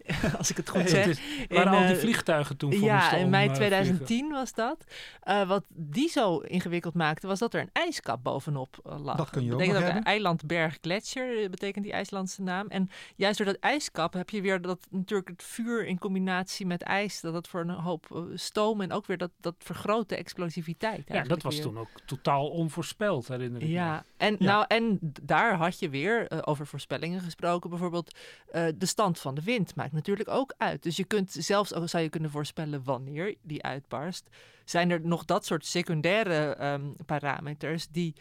[0.38, 1.06] als ik het goed zeg.
[1.06, 4.86] Het waren al die vliegtuigen toen voor Ja, in mei 2010 was dat.
[5.24, 9.18] Uh, wat die zo ingewikkeld maakte, was dat er een ijskap bovenop uh, lag.
[9.18, 12.68] Dat kun je dat betekent nog ook Eilandberg betekent die IJslandse naam.
[12.68, 16.82] En juist door dat ijskap heb je weer dat natuurlijk het vuur in combinatie met
[16.82, 21.04] ijs, dat dat voor een hoop uh, stoom en ook weer dat, dat vergrote explosiviteit.
[21.08, 21.64] Ja, dat was weer.
[21.64, 23.96] toen ook totaal onvoorspeld, herinner ik ja.
[23.96, 24.02] me.
[24.18, 24.46] En, ja.
[24.46, 27.70] Nou, en daar had je weer over voorspellingen gesproken.
[27.70, 28.18] Bijvoorbeeld
[28.52, 30.84] de stand van de wind maakt natuurlijk ook uit.
[30.84, 34.30] Dus je kunt zelfs ook zou je kunnen voorspellen wanneer die uitbarst.
[34.66, 38.16] Zijn er nog dat soort secundaire um, parameters die,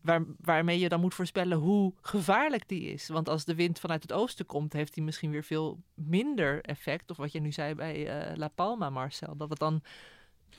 [0.00, 3.08] waar, waarmee je dan moet voorspellen hoe gevaarlijk die is?
[3.08, 7.10] Want als de wind vanuit het oosten komt, heeft die misschien weer veel minder effect.
[7.10, 9.82] Of wat je nu zei bij uh, La Palma, Marcel, dat het dan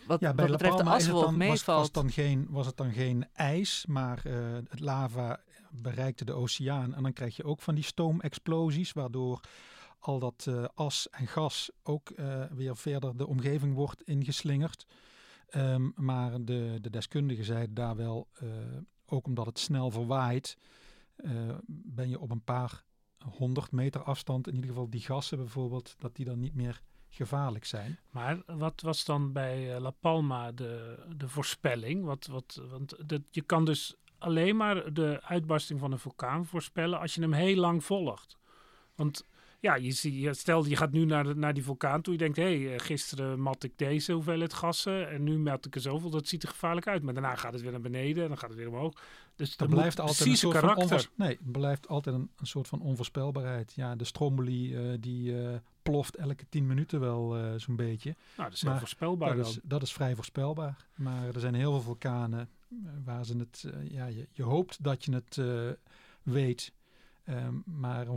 [0.08, 2.48] wat, ja, bij wat La Palma de is het aswolk dan, was, was, dan geen,
[2.50, 5.40] was het dan geen ijs, maar uh, het lava
[5.82, 6.96] bereikte de oceaan.
[6.96, 9.40] En dan krijg je ook van die stoomexplosies, waardoor
[10.08, 14.86] al dat uh, as en gas ook uh, weer verder de omgeving wordt ingeslingerd.
[15.56, 18.50] Um, maar de, de deskundigen zeiden daar wel, uh,
[19.06, 20.58] ook omdat het snel verwaait,
[21.68, 22.84] ben je op een paar
[23.38, 27.66] honderd meter afstand, in ieder geval die gassen bijvoorbeeld, dat die dan niet meer gevaarlijk
[27.66, 28.00] zijn.
[28.10, 32.04] Maar wat was dan bij La Palma de, de voorspelling?
[32.04, 37.00] Wat, wat, want dat, je kan dus alleen maar de uitbarsting van een vulkaan voorspellen
[37.00, 38.38] als je hem heel lang volgt.
[38.96, 39.24] Want
[39.66, 42.14] ja, je zie, stel je gaat nu naar, de, naar die vulkaan toe.
[42.14, 45.82] Je denkt, hé, hey, gisteren mat ik deze hoeveelheid gassen en nu mat ik er
[45.82, 46.10] zoveel.
[46.10, 47.04] Dat ziet er gevaarlijk uit.
[47.04, 48.94] Maar daarna gaat het weer naar beneden en dan gaat het weer omhoog.
[49.36, 52.82] Dus dat blijft altijd een soort van onvoors- Nee, blijft altijd een, een, soort van
[52.82, 53.74] onvoorspelbaarheid.
[53.76, 55.50] Ja, de stromboli uh, die uh,
[55.82, 58.16] ploft elke tien minuten wel uh, zo'n beetje.
[58.36, 60.86] Nou, dat is heel voorspelbaar dat is, dat is, vrij voorspelbaar.
[60.96, 62.50] Maar er zijn heel veel vulkanen
[63.04, 65.42] waar ze het, ja, je, je hoopt dat je het
[66.24, 66.72] weet.
[67.30, 68.10] Um, maar 100%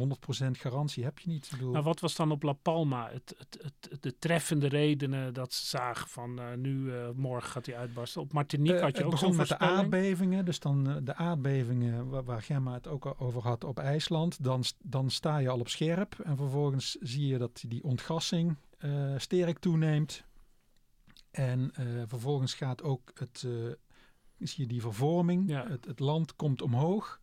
[0.51, 1.49] garantie heb je niet.
[1.51, 1.73] Bedoel...
[1.73, 5.67] Nou, wat was dan op La Palma het, het, het, de treffende redenen dat ze
[5.67, 8.21] zagen van uh, nu, uh, morgen gaat hij uitbarsten?
[8.21, 10.45] Op Martinique uh, had je het ook begon met de aardbevingen.
[10.45, 14.45] Dus dan de aardbevingen waar, waar Gemma het ook over had op IJsland.
[14.45, 16.19] Dan, dan sta je al op scherp.
[16.19, 18.57] En vervolgens zie je dat die ontgassing
[19.17, 20.25] sterk toeneemt.
[21.31, 21.73] En
[22.07, 23.39] vervolgens gaat ook het,
[24.39, 25.49] zie je die vervorming.
[25.49, 25.69] Ja.
[25.69, 27.21] Het, het land komt omhoog.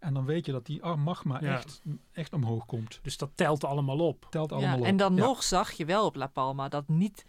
[0.00, 1.54] En dan weet je dat die magma Ja.
[1.56, 1.82] echt,
[2.12, 2.98] echt omhoog komt.
[3.02, 4.26] Dus dat telt allemaal op.
[4.30, 4.84] Telt Ja, allemaal op.
[4.84, 5.24] en dan Ja.
[5.24, 7.24] nog zag je wel op La Palma dat niet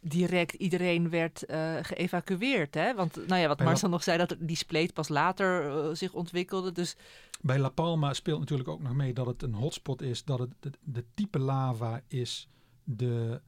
[0.00, 2.74] direct iedereen werd eh, geëvacueerd.
[2.74, 2.94] Hè?
[2.94, 6.12] Want nou ja, wat La- Marcel nog zei, dat die spleet pas later eh, zich
[6.12, 6.72] ontwikkelde.
[6.72, 6.96] Dus
[7.40, 10.24] Bij La Palma speelt natuurlijk ook nog mee dat het een hotspot is.
[10.24, 12.48] Dat het de, de type lava is
[12.84, 13.40] de,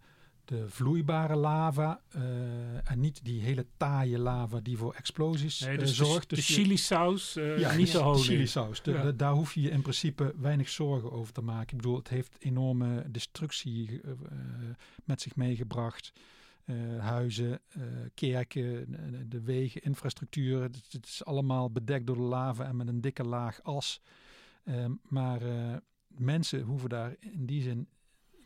[0.48, 2.00] de vloeibare lava.
[2.08, 6.28] eh, en niet die hele taaie lava die voor explosies Nee, eh, dus zorgt.
[6.30, 8.82] de, de je- chili-saus, eh, ja, niet de.
[8.82, 9.02] De- Ja.
[9.02, 11.70] de- daar hoef je in principe weinig zorgen over te maken.
[11.76, 14.00] Ik bedoel, het heeft enorme destructie
[15.04, 16.12] met zich meegebracht.
[16.98, 17.60] Huizen,
[18.14, 18.96] kerken,
[19.28, 20.62] de wegen, infrastructuur.
[20.62, 24.00] Het, het is allemaal bedekt door de lava en met een dikke laag as.
[24.64, 25.40] Ehm, maar
[26.06, 27.88] mensen hoeven daar in die zin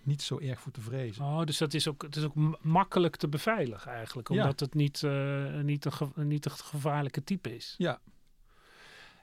[0.06, 1.24] niet zo erg voor te vrezen.
[1.24, 4.28] Oh, dus dat is ook, het is ook makkelijk te beveiligen eigenlijk.
[4.28, 4.42] Ja.
[4.42, 5.84] Omdat het niet, eh, niet,
[6.14, 7.74] een niet een gevaarlijke type is.
[7.78, 8.00] Ja.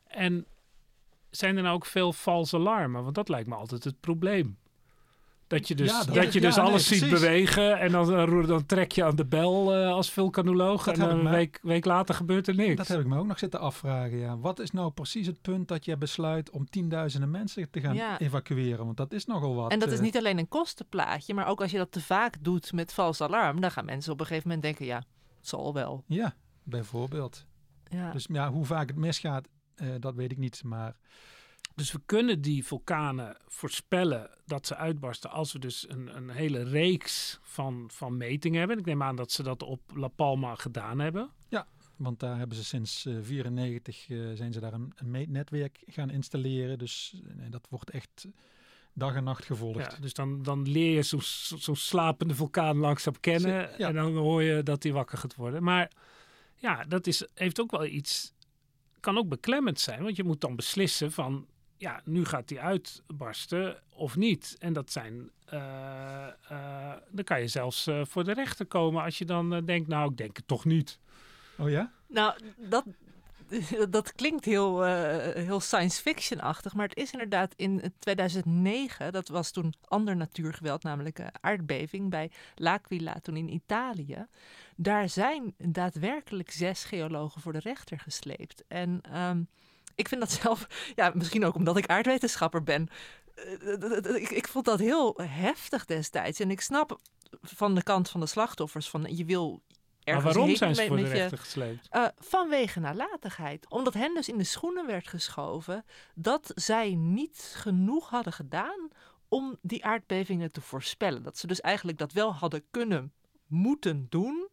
[0.08, 0.46] En
[1.30, 3.04] zijn er nou ook veel valse alarmen?
[3.04, 4.58] Want dat lijkt me altijd het probleem.
[5.50, 8.14] Dat je dus, Ja, dat dat- je dus ja, nee, alles ziet bewegen en dan,
[8.14, 10.84] eh, dan trek je aan de bel eh, als vulkanoloog.
[10.84, 12.76] Dat en dan een week, week later gebeurt er niks.
[12.76, 14.18] Dat heb ik me ook nog zitten afvragen.
[14.18, 14.38] Ja.
[14.38, 18.20] Wat is nou precies het punt dat je besluit om tienduizenden mensen te gaan Ja.
[18.20, 18.86] evacueren?
[18.86, 19.72] Want dat is nogal wat.
[19.72, 22.36] en dat is eh, niet alleen een kostenplaatje, maar ook als je dat te vaak
[22.44, 24.98] doet met vals alarm, dan gaan mensen op een gegeven moment denken, ja,
[25.38, 26.04] het zal wel.
[26.08, 27.46] Ja, bijvoorbeeld.
[27.88, 28.12] Ja.
[28.12, 30.62] Dus ja, hoe vaak het misgaat, eh, dat weet ik niet.
[30.64, 30.96] Maar
[31.80, 36.64] Dus we kunnen die vulkanen voorspellen dat ze uitbarsten als we dus een, een hele
[36.64, 38.78] reeks van, van metingen hebben.
[38.78, 41.30] Ik neem aan dat ze dat op La Palma gedaan hebben.
[41.96, 44.06] Want daar hebben ze sinds 1994
[44.38, 46.78] zijn ze daar een, een meetnetwerk gaan installeren.
[46.78, 48.28] Dus eh, nee, dat wordt echt
[48.94, 49.92] dag en nacht gevolgd.
[49.92, 51.22] Ja, dus dan, dan leer je zo'n
[51.60, 53.70] zo slapende vulkaan langzaam kennen.
[53.78, 53.88] Ja.
[53.88, 55.64] En dan hoor je dat die wakker gaat worden.
[55.64, 55.92] Maar
[56.56, 58.34] ja, dat is, heeft ook wel iets.
[59.00, 60.04] Kan ook beklemmend zijn.
[60.04, 61.48] Want je moet dan beslissen van.
[61.80, 64.56] Ja, nu gaat die uitbarsten of niet.
[64.60, 65.30] En dat zijn.
[65.46, 69.88] eh, eh, dan kan je zelfs eh, voor de rechter komen als je dan denkt.
[69.88, 71.00] Nou, ik denk het toch niet.
[71.58, 71.92] Oh ja?
[72.08, 72.86] Nou, dat,
[73.90, 79.52] dat klinkt heel, uh, heel science fiction-achtig, maar het is inderdaad in 2009, dat was
[79.52, 84.26] toen ander natuurgeweld, namelijk een aardbeving bij L'Aquila, toen in Italië.
[84.76, 88.64] Daar zijn daadwerkelijk zes geologen voor de rechter gesleept.
[88.68, 89.48] En um,
[90.00, 92.88] ik vind dat zelf, ja, misschien ook omdat ik aardwetenschapper ben,
[94.16, 96.40] ik, ik vond dat heel heftig destijds.
[96.40, 97.00] En ik snap
[97.42, 99.62] van de kant van de slachtoffers van je wil
[100.06, 101.88] maar waarom zijn ze voor de rechter gesleept?
[101.92, 103.70] Uh, vanwege nalatigheid.
[103.70, 105.86] Omdat hen dus in de schoenen werd geschoven
[106.16, 108.88] dat zij niet genoeg hadden gedaan
[109.28, 111.24] om die aardbevingen te voorspellen.
[111.24, 113.14] Dat ze dus eigenlijk dat wel hadden kunnen
[113.48, 114.48] moeten doen.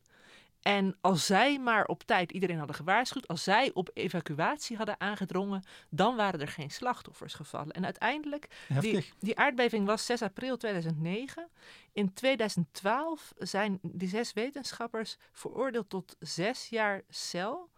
[0.67, 5.65] En als zij maar op tijd iedereen hadden gewaarschuwd, als zij op evacuatie hadden aangedrongen,
[5.91, 7.71] dan waren er geen slachtoffers gevallen.
[7.71, 8.49] En uiteindelijk,
[8.81, 11.49] die, die, aardbeving was 6 april 2009.
[11.93, 17.71] In 2012 zijn die zes wetenschappers veroordeeld tot zes jaar cel.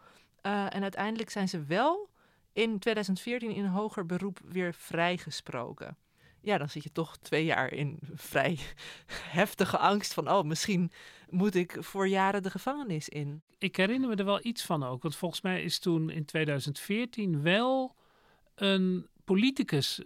[0.43, 2.09] Uh, en uiteindelijk zijn ze wel
[2.53, 5.97] in 2014 in hoger beroep weer vrijgesproken
[6.41, 8.59] ja, dan zit je toch twee jaar in vrij
[9.39, 10.91] heftige angst van, oh, misschien
[11.29, 13.43] moet ik voor jaren de gevangenis in.
[13.59, 17.43] Ik herinner me er wel iets van ook, want volgens mij is toen in 2014
[17.43, 17.95] wel
[18.55, 20.03] een politicus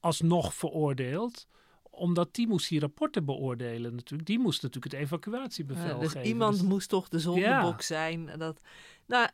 [0.00, 1.46] alsnog veroordeeld
[1.94, 4.28] omdat die moest die rapporten beoordelen natuurlijk.
[4.28, 6.28] Die moest natuurlijk het evacuatiebevel dus geven.
[6.28, 6.68] Iemand dus...
[6.68, 8.30] moest toch de zondebok zijn.
[8.38, 8.60] Dat,
[9.06, 9.28] nou,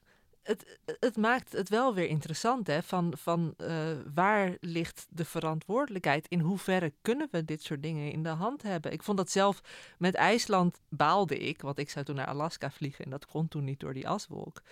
[0.48, 2.82] het, het maakt het wel weer interessant, hè?
[2.82, 3.68] Van, van uh,
[4.14, 6.28] waar ligt de verantwoordelijkheid?
[6.28, 8.92] In hoeverre kunnen we dit soort dingen in de hand hebben?
[8.92, 9.60] Ik vond dat zelf
[9.98, 13.64] met IJsland baalde ik, want ik zou toen naar Alaska vliegen en dat kon toen
[13.64, 14.62] niet door die aswolk.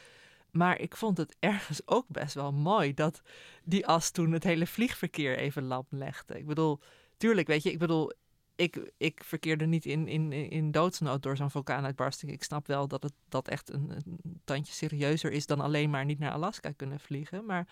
[0.51, 3.23] Maar ik vond het ergens ook best wel mooi dat
[3.65, 6.39] die as toen het hele vliegverkeer even lam legde.
[6.39, 6.81] Ik bedoel,
[7.17, 8.13] tuurlijk, weet je, ik bedoel,
[8.57, 12.33] ik, ik verkeerde niet in, in, in doodsnood door zo'n vulkaanuitbarsting.
[12.33, 16.05] Ik snap wel dat het dat echt een, een, tandje serieuzer is dan alleen maar
[16.05, 17.45] niet naar Alaska kunnen vliegen.
[17.45, 17.69] Maar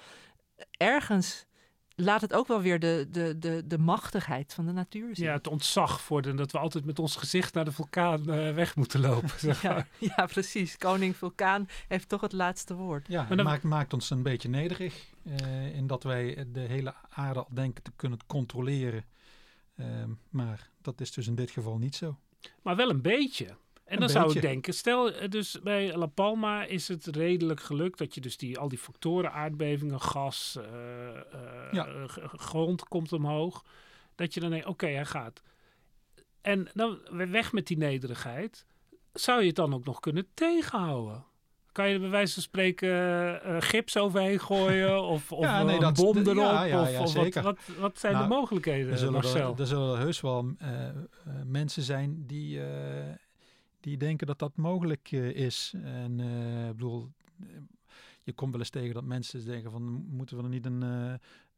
[0.70, 1.46] ergens
[1.94, 5.26] laat het ook wel weer de, de, de, de machtigheid van de natuur zien.
[5.26, 8.54] Ja, het ontzag voor de, dat we altijd met ons gezicht naar de vulkaan uh,
[8.54, 9.38] weg moeten lopen.
[9.38, 9.88] Zeg maar.
[9.98, 10.76] ja, ja, precies.
[10.76, 13.06] Koning Vulkaan heeft toch het laatste woord.
[13.08, 15.12] Ja, het maakt, maakt ons een beetje nederig.
[15.22, 19.04] Uh, in dat wij de hele aarde al denken te kunnen controleren.
[19.76, 19.86] Uh,
[20.30, 22.18] maar dat is dus in dit geval niet zo.
[22.62, 23.56] Maar wel een beetje.
[23.84, 27.98] En dan zou ik denken, stel eh, dus bij La Palma is het redelijk gelukt
[27.98, 31.20] dat je dus die, al die factoren, aardbevingen, gas, uh,
[31.72, 33.64] uh, grond komt omhoog.
[34.14, 35.42] Dat je dan denkt, oké, hij gaat.
[36.40, 38.66] En dan weg met die nederigheid.
[39.12, 41.24] Zou je het dan ook nog kunnen tegenhouden?
[41.74, 45.80] Kan je bij wijze van spreken uh, gips overheen gooien of, of ja, nee, een
[45.80, 46.36] dat, bom erop?
[46.36, 47.42] Ja, ja, ja, of, zeker.
[47.42, 49.52] Wat, wat, wat zijn nou, de mogelijkheden, er zullen Marcel?
[49.52, 50.68] Er, er zullen heus wel uh,
[51.44, 52.60] mensen zijn die,
[53.80, 55.74] die denken dat dat mogelijk is.
[55.84, 56.20] En
[56.68, 57.08] ik bedoel,
[58.22, 60.82] je komt wel eens tegen dat mensen denken van moeten we er niet een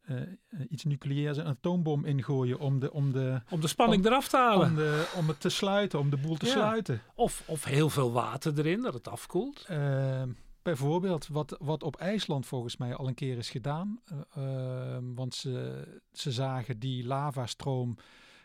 [0.06, 0.20] uh,
[0.68, 4.68] iets nucleairs, een atoombom ingooien om de, om de, om de spanning eraf te halen.
[4.68, 7.00] Om, de, om het te sluiten, om de boel te sluiten.
[7.14, 9.66] Of, of heel veel water erin, dat het afkoelt.
[9.70, 10.22] Uh,
[10.62, 14.00] bijvoorbeeld, wat, wat op IJsland volgens mij al een keer is gedaan.
[14.38, 17.96] Uh, want ze, ze zagen die lavastroom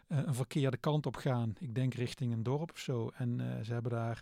[0.08, 1.54] een verkeerde kant op gaan.
[1.60, 3.12] Ik denk richting een dorp of zo.
[3.13, 4.21] En ze hebben daar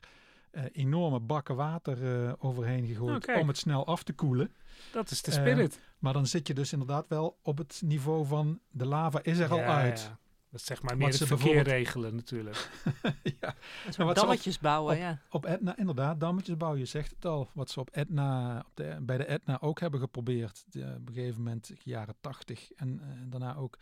[0.71, 4.53] enorme bakken water overheen gegooid oh, om het snel af te koelen.
[4.91, 5.79] Dat is de spirit.
[5.99, 9.51] Maar dan zit je dus inderdaad wel op het niveau van de lava is er
[9.51, 9.99] al uit.
[10.01, 10.17] Ja.
[10.51, 12.69] Dat is zeg maar meer het verkeer regelen natuurlijk.
[13.39, 13.55] ja.
[13.97, 15.19] Nou, dammetjes bouwen, op, ja.
[15.29, 16.79] Op Etna, inderdaad, dammetjes bouwen.
[16.79, 17.49] Je zegt het al.
[17.53, 20.65] Wat ze op Etna, op de, bij de Etna ook hebben geprobeerd.
[20.67, 22.71] De, op een gegeven moment, jaren tachtig.
[22.71, 23.77] En, en daarna ook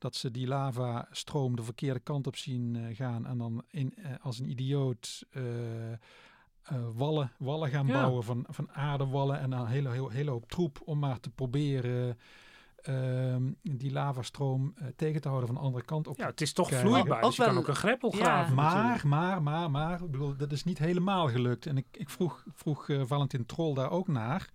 [0.00, 3.26] dat ze die lava-stroom de verkeerde kant op zien uh, gaan.
[3.26, 5.44] En dan in, uh, als een idioot uh,
[6.94, 10.98] wallen, wallen gaan bouwen van, van aardewallen en een hele, hele, hele hoop troep om
[10.98, 12.18] maar te proberen
[12.88, 16.16] uh, die lavastroom uh, tegen te houden van de andere kant op.
[16.16, 18.54] Ja, het is toch vloeibaar, dus je kan ook een greppel graven.
[18.54, 21.66] Maar, maar, maar, maar, ik bedoel, dat is niet helemaal gelukt.
[21.66, 24.50] En ik, ik vroeg, vroeg uh, Valentin Troll daar ook naar.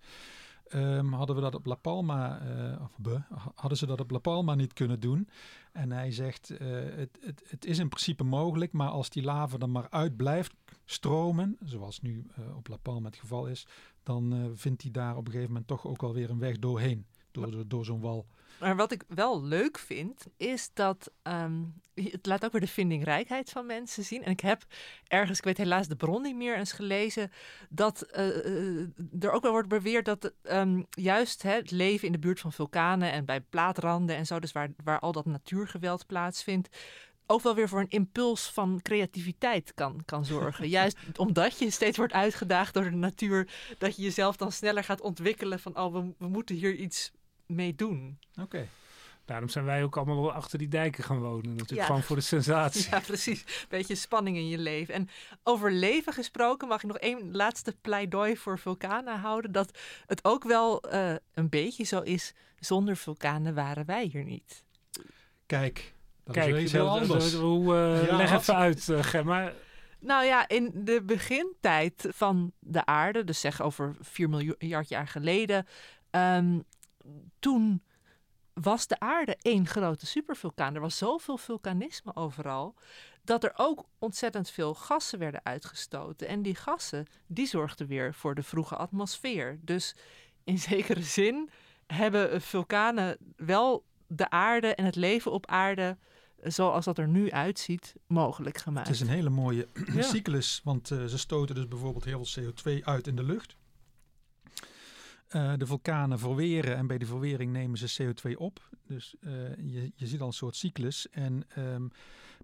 [0.74, 3.22] Um, hadden we dat op La Palma, uh, of be,
[3.54, 5.28] hadden ze dat op La Palma niet kunnen doen?
[5.72, 6.58] En hij zegt, uh,
[6.96, 10.54] het, het, het is in principe mogelijk, maar als die lava er maar uit blijft
[10.84, 13.66] stromen, zoals nu uh, op La Palma het geval is,
[14.02, 17.06] dan vindt hij daar op een gegeven moment toch ook wel weer een weg doorheen,
[17.30, 18.26] door, door, door zo'n wal.
[18.60, 23.50] Maar wat ik wel leuk vind, is dat um, het laat ook weer de vindingrijkheid
[23.50, 24.24] van mensen zien.
[24.24, 24.64] En ik heb
[25.06, 27.30] ergens, ik weet helaas de bron niet meer eens gelezen,
[27.68, 28.80] dat uh,
[29.20, 32.52] er ook wel wordt beweerd dat um, juist hè, het leven in de buurt van
[32.52, 36.68] vulkanen en bij plaatranden en zo, dus waar, waar al dat natuurgeweld plaatsvindt,
[37.26, 40.68] ook wel weer voor een impuls van creativiteit kan, kan zorgen.
[40.78, 43.48] Juist omdat je steeds wordt uitgedaagd door de natuur,
[43.78, 47.12] dat je jezelf dan sneller gaat ontwikkelen van, oh, we, we moeten hier iets
[47.46, 48.18] mee doen.
[48.40, 48.66] Oké.
[49.24, 51.50] Daarom zijn wij ook allemaal wel achter die dijken gaan wonen.
[51.50, 51.84] Natuurlijk Ja.
[51.86, 52.86] gewoon voor de sensatie.
[52.90, 53.66] Ja, precies.
[53.68, 54.94] Beetje spanning in je leven.
[54.94, 55.08] En
[55.42, 59.52] over leven gesproken mag ik nog één laatste pleidooi voor vulkanen houden.
[59.52, 64.64] Dat het ook wel eh, een beetje zo is, zonder vulkanen waren wij hier niet.
[65.46, 65.94] Kijk,
[66.24, 67.34] dat Kijk, is iets heel anders.
[67.34, 68.40] hoe, Ja, leg wat?
[68.40, 69.52] even uit, eh, Gemma.
[69.98, 75.66] Nou ja, in de begintijd van de aarde, dus zeg over 4 miljard jaar geleden,
[76.10, 76.58] ehm,
[77.38, 77.82] toen
[78.52, 80.74] was de aarde één grote supervulkaan.
[80.74, 82.74] Er was zoveel vulkanisme overal,
[83.24, 86.28] dat er ook ontzettend veel gassen werden uitgestoten.
[86.28, 89.58] En die gassen, die zorgden weer voor de vroege atmosfeer.
[89.62, 89.94] Dus
[90.44, 91.50] in zekere zin
[91.86, 95.96] hebben vulkanen wel de aarde en het leven op aarde,
[96.42, 98.86] zoals dat er nu uitziet, mogelijk gemaakt.
[98.86, 100.02] Het is een hele mooie Ja.
[100.14, 103.56] cyclus, want eh, ze stoten dus bijvoorbeeld heel veel CO2 uit in de lucht.
[105.26, 108.68] Eh, de vulkanen verweren en bij de verwering nemen ze CO2 op.
[108.86, 111.08] Dus eh, je, je ziet al een soort cyclus.
[111.10, 111.86] En ehm,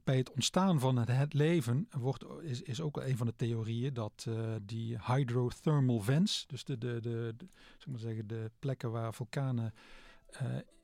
[0.04, 3.94] bij het ontstaan van het, het leven wordt, is, is ook een van de theorieën
[3.94, 7.46] dat eh, die hydrothermal vents, dus de, de, de, de,
[7.78, 9.74] zeg maar zeggen, de plekken waar vulkanen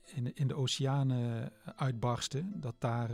[0.04, 3.10] in, in de oceanen uitbarsten, dat daar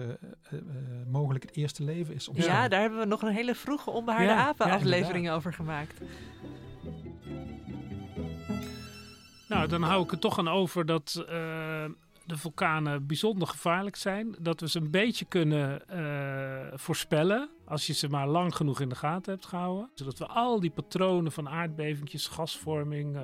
[1.06, 2.54] mogelijk het eerste leven is ontstaan.
[2.54, 6.00] Ja, daar hebben we nog een hele vroege onbehaarde Ja, apen ja, afleveringen over gemaakt.
[9.54, 11.84] Nou, dan hou ik er toch aan over dat eh,
[12.26, 14.34] de vulkanen bijzonder gevaarlijk zijn.
[14.40, 18.88] Dat we ze een beetje kunnen eh, voorspellen als je ze maar lang genoeg in
[18.88, 19.90] de gaten hebt gehouden.
[19.94, 23.22] Zodat we al die patronen van aardbevingjes, gasvorming, eh,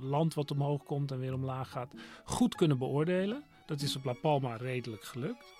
[0.00, 3.44] land wat omhoog komt en weer omlaag gaat, goed kunnen beoordelen.
[3.66, 5.54] Dat is op La Palma redelijk gelukt.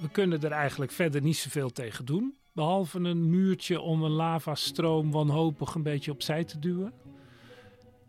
[0.00, 2.36] We kunnen er eigenlijk verder niet zoveel tegen doen.
[2.52, 6.92] Behalve een muurtje om een lavastroom wanhopig een beetje opzij te duwen.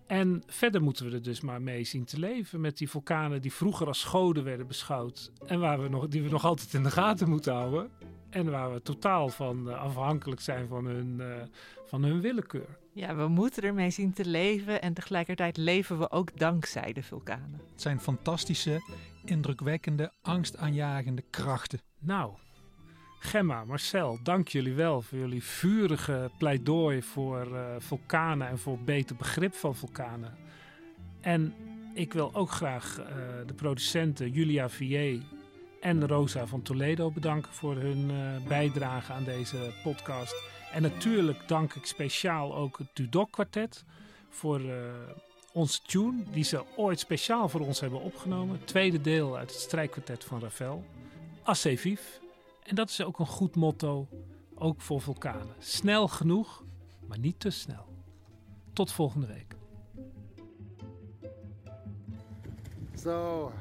[0.09, 3.53] En verder moeten we er dus maar mee zien te leven met die vulkanen die
[3.53, 5.31] vroeger als goden werden beschouwd.
[5.45, 7.89] En waar we nog, die we nog altijd in de gaten moeten houden.
[8.29, 11.27] En waar we totaal van eh, afhankelijk zijn van hun, eh,
[11.85, 12.77] van hun willekeur.
[12.93, 17.61] Ja, we moeten ermee zien te leven en tegelijkertijd leven we ook dankzij de vulkanen.
[17.71, 18.81] Het zijn fantastische,
[19.25, 21.79] indrukwekkende, angstaanjagende krachten.
[21.99, 22.33] Nou,
[23.21, 29.15] Gemma, Marcel, dank jullie wel voor jullie vurige pleidooi voor eh, vulkanen en voor beter
[29.15, 30.37] begrip van vulkanen.
[31.21, 31.53] En
[31.93, 33.05] ik wil ook graag eh,
[33.47, 35.21] de producenten Julia Vier
[35.81, 40.35] en Rosa van Toledo bedanken voor hun eh, bijdrage aan deze podcast.
[40.71, 43.83] En natuurlijk dank ik speciaal ook het Dudok Quartet
[44.29, 44.61] voor
[45.53, 48.65] onze tune, die ze ooit speciaal voor ons hebben opgenomen.
[48.65, 50.83] Tweede deel uit het strijkkwartet van Ravel.
[51.43, 52.19] Assez vif.
[52.69, 54.07] En dat is ook een goed motto,
[54.55, 55.55] ook voor vulkanen.
[55.59, 56.63] Snel genoeg,
[57.07, 57.85] maar niet te snel.
[58.73, 59.55] Tot volgende week.
[62.95, 63.51] So,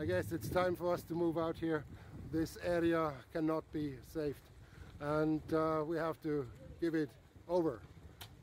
[0.00, 1.82] I guess it's time for us to move out here.
[2.30, 4.50] This area cannot be saved,
[4.98, 6.44] and uh, we have to
[6.80, 7.08] give it
[7.46, 7.80] over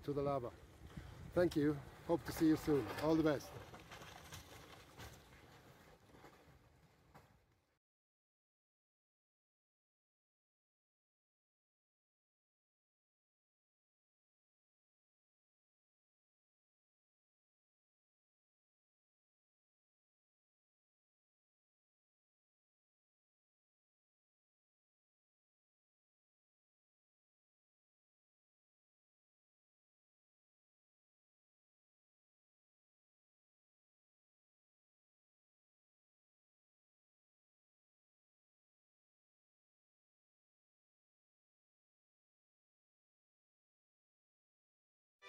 [0.02, 0.50] to the lava.
[1.34, 1.76] Thank you.
[2.06, 2.84] Hope to see you soon.
[3.04, 3.53] All the best.